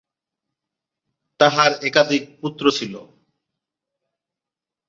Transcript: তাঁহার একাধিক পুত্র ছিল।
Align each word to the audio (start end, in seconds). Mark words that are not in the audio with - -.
তাঁহার 1.39 1.71
একাধিক 1.81 2.23
পুত্র 2.41 2.63
ছিল। 2.71 2.93